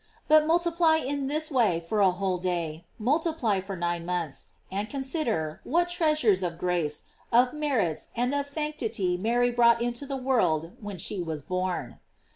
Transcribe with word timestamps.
But 0.27 0.47
multiply 0.47 0.97
in 0.97 1.27
this 1.27 1.51
way 1.51 1.79
for 1.79 1.99
a 1.99 2.09
whole 2.09 2.39
day, 2.39 2.85
multiply 2.97 3.59
for 3.59 3.75
nine 3.75 4.03
months, 4.03 4.53
and 4.71 4.89
consider, 4.89 5.61
what 5.63 5.89
treasures 5.89 6.41
of 6.41 6.57
grace, 6.57 7.03
of 7.31 7.53
merits, 7.53 8.07
and 8.15 8.33
of 8.33 8.47
sanctity 8.47 9.15
Mary 9.15 9.51
brought 9.51 9.79
into 9.79 10.07
the 10.07 10.17
world 10.17 10.71
when 10.79 10.97
she 10.97 11.21
was 11.21 11.43
born. 11.43 11.99